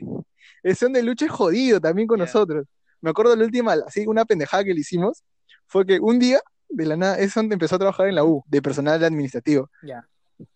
[0.63, 2.65] ese de Lucho es jodido también con nosotros.
[3.01, 5.23] Me acuerdo la última, así, una pendejada que le hicimos,
[5.67, 8.43] fue que un día de la nada, es donde empezó a trabajar en la U,
[8.47, 9.69] de personal administrativo.
[9.83, 10.07] Ya.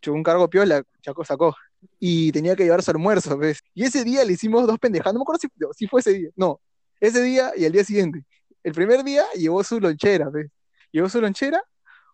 [0.02, 1.56] Chocó un cargo piola, Chaco sacó.
[2.00, 3.60] Y tenía que llevar su almuerzo, ¿ves?
[3.74, 6.30] Y ese día le hicimos dos pendejadas, no me acuerdo si, si fue ese día,
[6.36, 6.60] no,
[7.00, 8.24] ese día y el día siguiente.
[8.64, 10.52] El primer día llevó su lonchera, ¿ves?
[10.92, 11.64] Llevó su lonchera,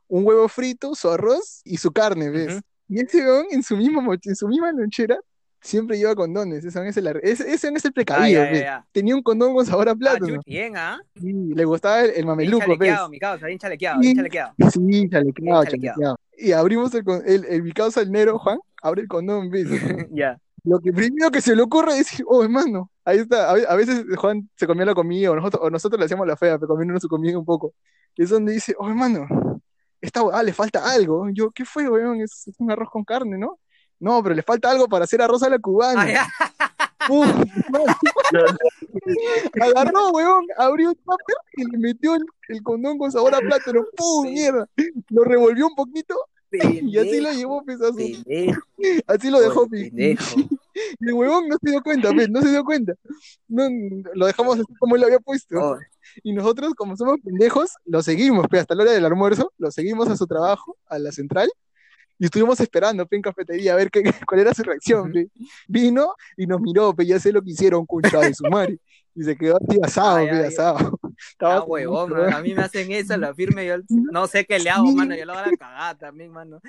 [0.08, 2.54] un huevo frito, su arroz y su carne, ¿ves?
[2.54, 2.62] Ujú.
[2.90, 5.20] Y ese en su misma, moch- en su misma lonchera
[5.62, 8.62] siempre lleva condones, ese es el, ese, ese es el Ah, precavido, ya, ya, ¿ves?
[8.62, 8.88] ya.
[8.92, 10.28] Tenía un condón con sabor a Ah, plátano.
[10.36, 11.00] chuch, bien, ¿ah?
[11.16, 12.68] Sí, le gustaba el, el Bien mameluco, ¿ves?
[12.78, 14.54] chalequeado, mi causa, bien chalequeado, bien chalequeado.
[14.72, 16.18] Sí, chalequeado, Bien chalequeado.
[16.38, 19.68] Y abrimos el, el, el, mi causa, el negro, Juan, abre el condón, ¿ves?
[20.12, 20.40] Ya.
[20.64, 23.50] Lo que primero que se le ocurre es decir, oh, hermano, ahí está.
[23.50, 26.28] A, ve- a veces Juan se comía la comida o nosotros, o nosotros le hacíamos
[26.28, 27.74] la fea, pero comiendo su comida un poco.
[28.16, 29.62] Y es donde dice, oh, hermano,
[30.02, 31.30] esta huevada le falta algo.
[31.32, 32.20] Yo, ¿qué fue, weón?
[32.20, 33.60] Es, es un arroz con carne, ¿no?
[34.00, 36.02] No, pero le falta algo para hacer arroz a la cubana.
[36.02, 36.28] Ah, ya.
[37.08, 37.26] Pum,
[39.62, 43.86] agarró, weón, abrió el tupper y le metió el, el condón con sabor a plátano.
[43.98, 44.34] ¡Pum, Sí.
[44.34, 44.68] mierda!
[45.10, 46.16] Lo revolvió un poquito
[46.52, 48.62] y así lo llevó, pues, a su- pendejo,
[49.08, 49.92] así lo dejó, pues.
[49.94, 50.18] Y
[51.08, 52.30] el huevón no se dio cuenta, ¿ves?
[52.30, 52.94] No se dio cuenta.
[53.48, 53.64] No,
[54.14, 55.58] lo dejamos así como él lo había puesto.
[55.60, 55.78] Oh,
[56.24, 60.08] Y nosotros, como somos pendejos, lo seguimos, pe, hasta la hora del almuerzo, lo seguimos
[60.10, 61.50] a su trabajo, a la central,
[62.20, 65.30] y estuvimos esperando, pe, en cafetería, a ver qué, cuál era su reacción, pe.
[65.68, 68.80] Vino y nos miró, pe, ya sé lo que hicieron, concha de su madre.
[69.16, 71.00] Y se quedó así asado, Ay, pe, ay, asado.
[71.32, 74.60] Estaba Ah, huevón, man, a mí me hacen eso, la firme, yo no sé qué
[74.60, 76.62] le hago, mano, yo lo hago a la cagada también, mano.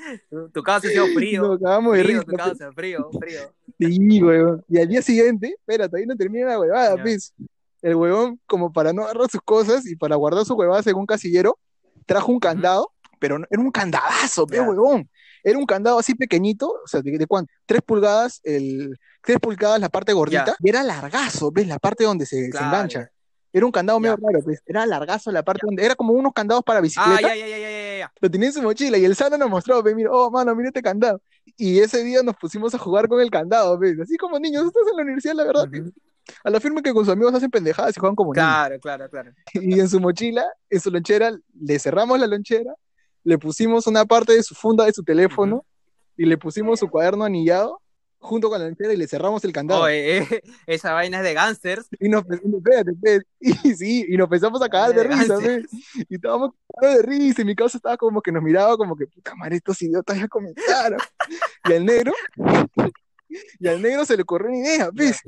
[0.52, 2.36] Tu, causa ha sido frío, Nos cagamos de frío, risa, tu pe.
[2.38, 3.40] causa, frío, frío.
[3.78, 4.64] Sí, huevón.
[4.68, 7.02] Y al día siguiente, espérate, ahí no termina la huevada, Ya.
[7.02, 7.34] pues.
[7.80, 11.58] El huevón, como para no agarrar sus cosas y para guardar su huevada según casillero,
[12.06, 14.62] trajo un candado, pero no- era un candadazo, pe, Ya.
[14.62, 15.08] huevón.
[15.42, 17.52] Era un candado así pequeñito, o sea, ¿de, de cuánto?
[17.66, 20.56] Tres pulgadas, el, tres pulgadas la parte gordita, Ya.
[20.60, 21.66] y era largazo, ¿ves?
[21.66, 23.10] La parte donde se, se Claro, engancha.
[23.50, 24.60] Era un candado medio raro, pues.
[24.66, 27.58] Era largazo la parte donde, era como unos candados para Ah, bicicleta ya, ya, ya,
[27.58, 30.30] ya, ya, lo tenía en su mochila y el Sano nos mostró, ve, mira, oh,
[30.30, 31.20] mano, mira este candado.
[31.56, 34.82] Y ese día nos pusimos a jugar con el candado, ve, así como niños, estás
[34.90, 35.66] en la universidad, la verdad,
[36.44, 38.46] a la firme que con sus amigos hacen pendejadas y juegan como niños.
[38.46, 39.32] Claro, claro, claro.
[39.54, 42.74] Y en su mochila, en su lonchera, le cerramos la lonchera,
[43.24, 45.64] le pusimos una parte de su funda de su teléfono
[46.16, 47.80] y le pusimos su cuaderno anillado
[48.20, 49.82] junto con la lonchera y le cerramos el candado.
[49.82, 51.88] Oye, eh, esa vaina es de gangsters.
[51.98, 55.64] Y nos, espérate, espérate, y sí, y nos empezamos a cagar de risa, ve.
[56.08, 59.06] Y estábamos cagados de risa, y mi casa estaba como que nos miraba como que,
[59.06, 60.98] puta madre, estos idiotas ya comenzaron.
[61.68, 62.12] Y al negro,
[63.58, 65.20] y al negro se le ocurrió una idea, ¿ves?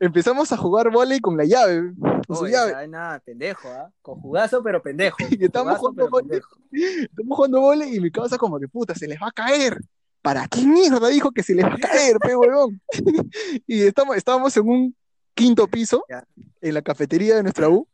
[0.00, 1.92] Empezamos a jugar volei con la llave,
[2.26, 2.72] con su Oye, llave.
[2.72, 3.90] vaina, pendejo, ¿ah?
[4.00, 5.18] Conjugazo, pero pendejo.
[5.38, 6.40] Y estamos Conjugazo, jugando pero volei.
[6.70, 7.06] pendejo.
[7.10, 9.78] Estamos jugando volei y mi casa como que, puta, se les va a caer.
[10.22, 12.80] ¿Para qué mierda dijo que se les va a caer, pe, huevón?
[13.66, 14.96] y estamos, estábamos en un
[15.34, 16.24] quinto piso, Ya.
[16.60, 17.86] en la cafetería de nuestra U,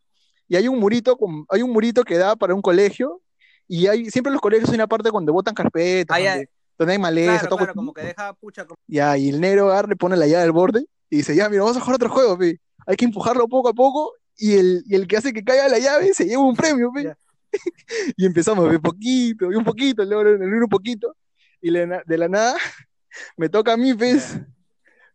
[0.49, 3.21] y hay un murito, con, hay un murito que da para un colegio,
[3.69, 6.92] y hay, siempre en los colegios hay una parte donde botan carpetas, Ah, donde, donde
[6.95, 8.64] hay maleza, Claro, todo claro, como que deja pucha.
[8.64, 11.49] como- Ya, y el negro agarra, le pone la llave al borde, y dice, ya,
[11.49, 12.61] mira, vamos a jugar otro juego, pe.
[12.87, 15.79] Hay que empujarlo poco a poco, y el, y el que hace que caiga la
[15.79, 17.14] llave se lleva un premio, pe.
[18.16, 21.16] Y empezamos, de poquito, y un poquito, luego un poquito,
[21.61, 22.57] y le- de la nada
[23.37, 24.37] me toca a mí, pues.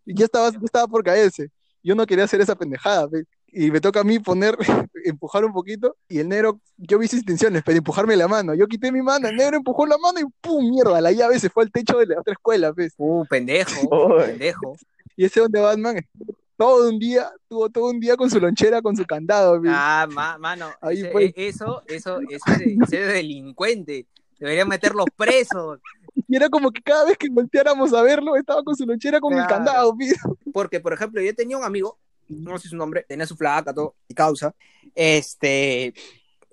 [0.05, 1.49] Y ya estaba, ya estaba por caerse.
[1.83, 3.23] Yo no quería hacer esa pendejada, pe.
[3.53, 4.57] Y me toca a mí poner,
[5.05, 8.53] empujar un poquito, y el negro, yo vi sus intenciones, pero empujarme la mano.
[8.55, 10.69] Yo quité mi mano, el negro empujó la mano y ¡pum!
[10.69, 12.93] Mierda, la llave se fue al techo de la otra escuela, pues.
[12.97, 14.77] Uh, pendejo, pendejo.
[15.15, 18.81] Y ese donde Batman estuvo todo un día, tuvo todo un día con su lonchera,
[18.81, 19.67] con su candado, pe.
[19.71, 21.25] Ah, ma- mano, Ahí ese- fue.
[21.25, 24.05] e- eso, eso, eso es delincuente.
[24.39, 25.79] Deberían meterlos presos.
[26.27, 29.33] Y era como que cada vez que volteáramos a verlo, estaba con su lonchera con
[29.33, 29.55] el Claro.
[29.55, 30.13] candado, pe.
[30.53, 33.95] Porque, por ejemplo, yo tenía un amigo, no sé su nombre, tenía su flaca, todo,
[34.07, 34.53] y causa.
[34.95, 35.93] Este,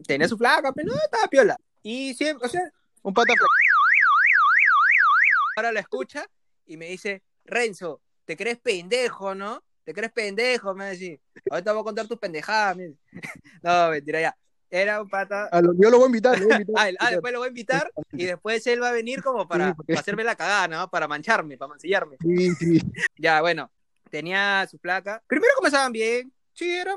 [0.07, 1.57] tenía su flaca, pero no, estaba piola.
[1.83, 2.63] Y siempre, o sea,
[3.03, 3.33] Un pata
[5.57, 6.27] ahora la escucha
[6.67, 9.65] y me dice, Renzo, ¿te crees pendejo, no?
[9.85, 10.75] ¿Te crees pendejo?
[10.75, 11.19] Me dice,
[11.51, 12.77] ahorita voy a contar tus pendejadas.
[12.77, 12.93] me.
[13.63, 14.37] No, mentira, ya.
[14.71, 15.47] Era un pata.
[15.47, 16.75] a lo- yo lo voy a invitar, lo voy a invitar.
[16.85, 19.49] Ah, él- ah, después lo voy a invitar y después él va a venir como
[19.49, 20.91] para, Sí, porque- para hacerme la cagada, ¿no?
[20.91, 22.19] Para mancharme, para mancillarme.
[22.21, 22.79] Sí, sí.
[23.17, 23.71] Ya, bueno,
[24.11, 25.23] tenía su placa.
[25.27, 26.31] Primero comenzaban bien.
[26.53, 26.87] Sí, eran,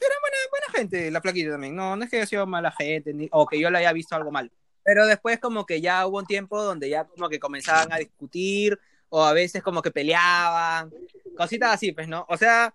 [0.00, 1.76] eran buena, buena gente, la plaquita también.
[1.76, 4.14] No, no es que haya sido mala gente ni, o que yo le haya visto
[4.16, 4.50] algo mal.
[4.82, 8.80] Pero después como que ya hubo un tiempo donde ya como que comenzaban a discutir
[9.14, 10.90] o a veces como que peleaban,
[11.36, 12.24] cositas así, pues, ¿no?
[12.30, 12.74] O sea,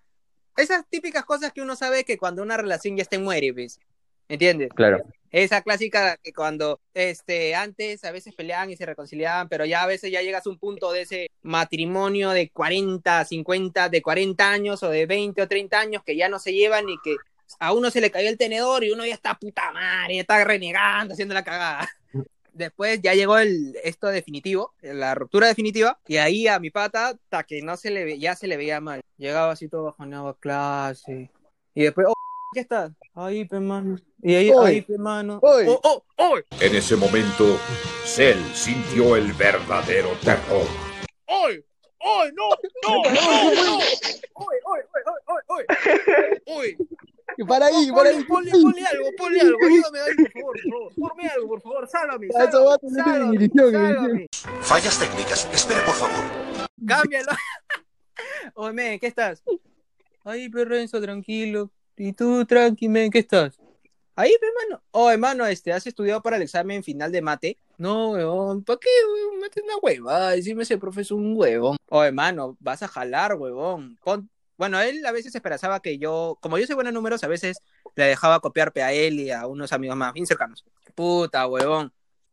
[0.56, 3.80] esas típicas cosas que uno sabe que cuando una relación ya está en muere, pues.
[4.28, 4.68] ¿Entiendes?
[4.72, 5.02] Claro.
[5.32, 9.88] Esa clásica que cuando este, antes a veces peleaban y se reconciliaban, pero ya a
[9.88, 14.82] veces ya llegas a un punto de ese matrimonio de 40, 50, de 40 años
[14.84, 17.16] o de 20 o 30 años que ya no se llevan y que
[17.58, 20.44] a uno se le cayó el tenedor y uno ya está puta madre, ya está
[20.44, 21.88] renegando, haciendo la cagada.
[22.58, 27.44] Después ya llegó el, esto definitivo, la ruptura definitiva, y ahí a mi pata, hasta
[27.44, 29.00] que no se le ve, ya se le veía mal.
[29.16, 31.30] Llegaba así todo bajoneado a clase.
[31.72, 32.14] Y después, oh,
[32.52, 32.90] ¿qué estás?
[33.14, 33.96] Ahí, pe mano.
[34.20, 34.70] Y ahí, Oy.
[34.70, 35.38] ahí, pe mano.
[35.40, 35.66] Oy.
[35.68, 37.60] Oh, oh, oh, En ese momento,
[38.04, 40.66] Cell sintió el verdadero terror.
[41.26, 41.64] ¡Oy!
[42.00, 42.32] ¡Oy!
[42.34, 42.48] ¡No!
[42.82, 43.02] ¡No!
[43.12, 43.54] ¡No!
[43.54, 43.76] ¡No!
[43.78, 44.56] ¡Oy!
[44.64, 44.80] ¡Oy!
[45.28, 45.42] ¡Oy!
[45.46, 45.64] ¡Oy!
[46.46, 46.76] ¡Oy!
[47.46, 48.24] Para ahí, para ahí.
[48.24, 50.92] Ponle, ponle, algo, ponle algo, ayúdame ahí, por favor, por favor.
[50.96, 54.26] Ponme algo, por favor, sálvame, Ya, eso va a sálvame, tener sálvame, sálvame.
[54.62, 55.48] Fallas técnicas.
[55.52, 56.68] Espere, por favor.
[56.86, 57.28] Cámbialo.
[58.54, 59.42] Oye, men, ¿qué estás?
[60.24, 61.70] Ahí, Renzo, tranquilo.
[61.96, 63.58] ¿Y tú, tranqui, men, qué estás?
[64.16, 64.82] Ahí, hermano.
[64.90, 67.56] Oh, hermano, este, ¿has estudiado para el examen final de mate?
[67.76, 69.38] No, huevón, ¿para qué, huevón?
[69.40, 71.76] Mate una huevada, decirme ese profe es un huevón.
[71.88, 73.96] Oh, hermano, vas a jalar, huevón.
[74.02, 77.28] Pon- Bueno, él a veces esperaba que yo, como yo soy buena en números, a
[77.28, 77.62] veces
[77.94, 80.64] le dejaba copiarpe a él y a unos amigos más bien cercanos.
[80.96, 81.92] Puta, huevón.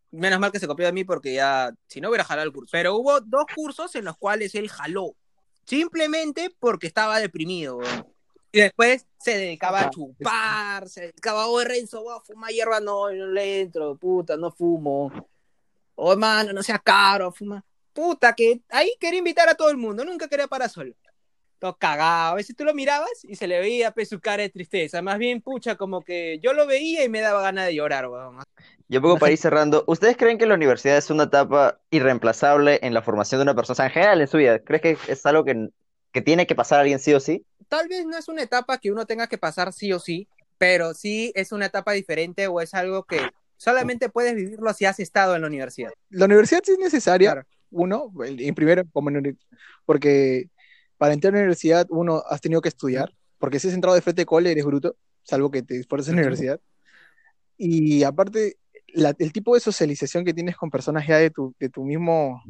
[0.10, 2.72] Menos mal que se copió de mí porque ya, si no hubiera jalado el curso.
[2.72, 5.16] Pero hubo dos cursos en los cuales él jaló.
[5.66, 8.08] Simplemente porque estaba deprimido, weón.
[8.52, 13.12] Y después se dedicaba a chupar, se dedicaba, oh, Renzo, voy a fumar hierba, no,
[13.12, 15.12] no le entro, puta, no fumo.
[15.96, 17.64] Oh, hermano, no seas caro, fuma.
[17.94, 20.96] Puta, que ahí quería invitar a todo el mundo, nunca quería parar solo.
[21.60, 24.50] Todo cagado, a veces tú lo mirabas y se le veía pues, su cara de
[24.50, 28.08] tristeza, más bien, pucha, como que yo lo veía y me daba ganas de llorar,
[28.08, 28.44] weón.
[28.88, 32.94] Yo poco para ir cerrando, ¿ustedes creen que la universidad es una etapa irreemplazable en
[32.94, 33.74] la formación de una persona?
[33.74, 35.70] O sea, en general en su vida, ¿crees que es algo que,
[36.12, 37.46] que tiene que pasar alguien sí o sí?
[37.68, 40.94] tal vez no es una etapa que uno tenga que pasar sí o sí, pero
[40.94, 43.20] sí es una etapa diferente o es algo que
[43.58, 45.92] solamente puedes vivirlo si has estado en la universidad.
[46.10, 47.48] La universidad sí es necesaria, Claro.
[47.72, 49.10] uno, en primero, como
[49.86, 50.50] porque
[50.98, 54.02] para entrar a la universidad uno has tenido que estudiar, porque si has entrado de
[54.02, 56.60] frente de cole eres bruto, salvo que te esfuerces en la universidad.
[57.58, 58.58] Y aparte,
[58.94, 62.42] la- el tipo de socialización que tienes con personas ya de tu, de tu mismo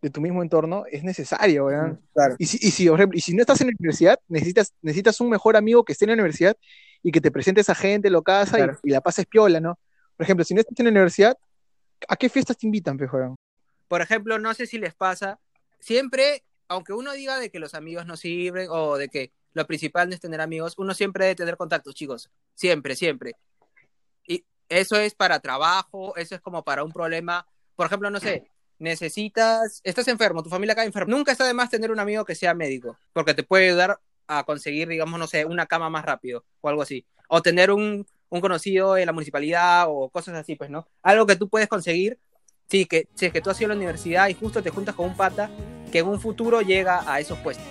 [0.00, 1.98] de tu mismo entorno es necesario, ¿verdad?
[2.14, 2.36] Claro.
[2.38, 5.20] Y si, y, si, por ejemplo, y si no estás en la universidad, necesitas, necesitas
[5.20, 6.56] un mejor amigo que esté en la universidad
[7.02, 8.78] y que te presente a esa gente, lo casa y- Claro.
[8.84, 9.76] y, la pases piola, ¿no?
[10.16, 11.36] Por ejemplo, si no estás en la universidad,
[12.08, 13.34] ¿a qué fiestas te invitan, pejo?
[13.88, 15.40] Por ejemplo, no sé si les pasa,
[15.80, 20.12] siempre, aunque uno diga de que los amigos no sirven o de que lo principal
[20.12, 22.30] es tener amigos, uno siempre debe tener contactos, chicos.
[22.54, 23.34] Siempre, siempre.
[24.26, 27.46] Y eso es para trabajo, eso es como para un problema.
[27.74, 31.10] Por ejemplo, no sé, necesitas, estás enfermo, tu familia cae enferma.
[31.10, 34.44] Nunca está de más tener un amigo que sea médico, porque te puede ayudar a
[34.44, 37.06] conseguir, digamos, no sé, una cama más rápido o algo así.
[37.28, 40.86] O tener un, un conocido en la municipalidad o cosas así, pues, ¿no?
[41.02, 42.18] Algo que tú puedes conseguir
[42.68, 44.94] Sí, que si es que tú has ido a la universidad y justo te juntas
[44.94, 45.50] con un pata
[45.88, 47.64] que en un futuro llega a esos puestos.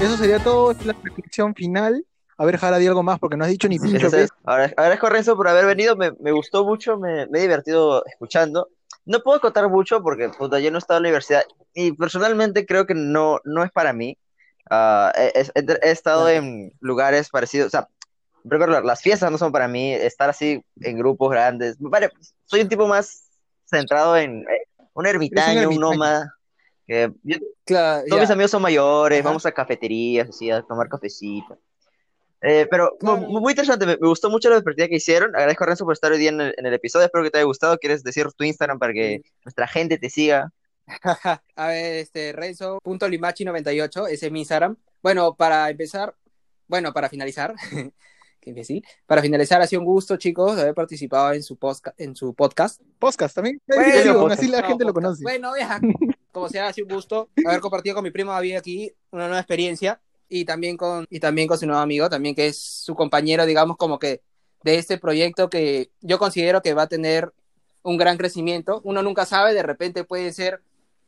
[0.00, 2.04] Eso sería todo, esta es la reflexión final.
[2.38, 4.06] A ver, Jara, di algo más, porque no has dicho ni pincho,
[4.44, 8.02] ahora- Agradezco a Renzo por haber venido, me, me gustó mucho, me, me he divertido
[8.06, 8.68] escuchando.
[9.04, 11.42] No puedo contar mucho porque puta, yo no he estado en la universidad
[11.74, 14.16] y personalmente creo que no, no es para mí.
[14.70, 17.88] Ah, he, he- he estado en lugares parecidos, o sea,
[18.44, 21.76] las fiestas no son para mí, estar así en grupos grandes.
[21.78, 22.10] Vale,
[22.44, 23.28] soy un tipo más
[23.66, 25.80] centrado en eh, un ermitaño, un ermitaño.
[25.80, 26.34] nómada.
[26.86, 29.28] Que yo- Claro, todos mis amigos son mayores, Ajá.
[29.28, 31.56] vamos a cafeterías, así, a tomar cafecito.
[32.42, 33.18] Eh, pero Claro.
[33.18, 35.36] muy, interesante, me, me gustó mucho la divertida que hicieron.
[35.36, 37.04] Agradezco a Renzo por estar hoy día en el, en el episodio.
[37.06, 37.76] Espero que te haya gustado.
[37.78, 40.50] ¿Quieres decir tu Instagram para que nuestra gente te siga?
[41.54, 44.76] A ver, este, Renzo.limachi98, ese es mi Instagram.
[45.02, 46.14] Bueno, para empezar,
[46.66, 47.54] bueno, para finalizar,
[48.48, 48.84] imbécil.
[49.06, 52.32] Para finalizar, ha sido un gusto, chicos, de haber participado en su, posca- en su
[52.34, 52.80] podcast.
[52.98, 53.60] Podcast también.
[53.66, 54.40] Bueno, Sí, aún podcast.
[54.40, 55.04] así la No, gente lo podcast.
[55.04, 55.22] conoce.
[55.24, 55.80] Bueno, ya,
[56.32, 59.40] como sea, ha sido un gusto haber compartido con mi primo David aquí una nueva
[59.40, 63.44] experiencia y también con, y también con su nuevo amigo, también que es su compañero,
[63.46, 64.22] digamos, como que
[64.62, 67.32] de este proyecto que yo considero que va a tener
[67.82, 68.80] un gran crecimiento.
[68.84, 70.62] Uno nunca sabe, de repente puede ser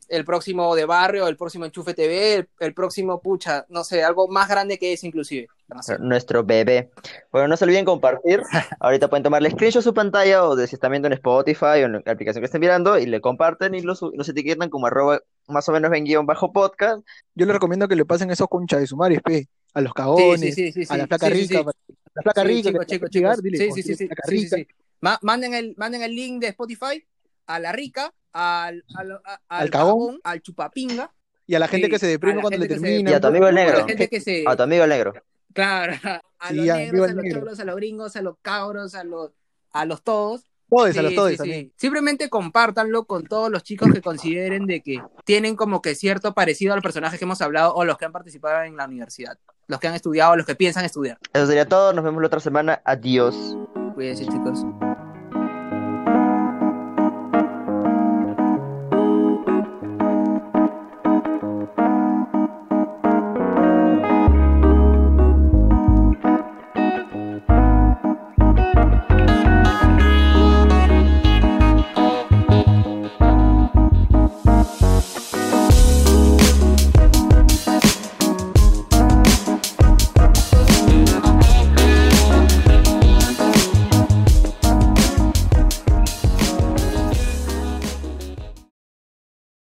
[0.08, 4.26] el próximo de barrio, el próximo Enchufe TV, el, el próximo Pucha, no sé, algo
[4.28, 5.48] más grande que es inclusive.
[6.00, 6.90] Nuestro bebé.
[7.30, 8.42] Bueno, no se olviden compartir.
[8.80, 11.86] Ahorita pueden tomarle screenshot a su pantalla o de si están viendo en Spotify o
[11.86, 15.20] en la aplicación que estén mirando y le comparten y los, los etiquetan como arroba
[15.48, 17.04] más o menos en guion bajo podcast.
[17.34, 19.48] Yo les recomiendo que le pasen esos conchas de sumares, pe.
[19.74, 21.70] A los cagones, Sí, sí, sí, sí, a la sí, flaca sí, sí, rica.
[22.14, 22.68] La flaca Sí, rica.
[22.70, 23.36] chicos, chicos, chicos.
[23.42, 24.56] Sí, "Oh, sí, sí, sí, flaca sí, sí, rica".
[24.56, 24.66] sí.
[25.00, 27.02] Ma- manden, el, manden el link de Spotify
[27.46, 29.88] a la rica, al, al, al Al cagón.
[29.98, 31.10] cagón, al chupapinga.
[31.46, 33.10] Y a la gente Sí, que se deprime cuando le termina.
[33.10, 33.84] Y a tu amigo el negro.
[34.46, 35.14] A tu amigo el negro.
[35.52, 35.92] Claro,
[36.38, 37.40] a Sí, los negros, a los negro.
[37.40, 39.30] cholos, a los gringos, a los cabros, a los,
[39.72, 40.42] a los todos.
[40.68, 41.72] todos, a los todos sí.
[41.76, 46.72] Simplemente compártanlo con todos los chicos que consideren de que tienen como que cierto parecido
[46.72, 49.38] a los personajes que hemos hablado o los que han participado en la universidad.
[49.68, 51.18] Los que han estudiado, los que piensan estudiar.
[51.32, 51.92] Eso sería todo.
[51.92, 52.82] Nos vemos la otra semana.
[52.84, 53.56] Adiós.
[53.94, 54.64] Cuídense, chicos.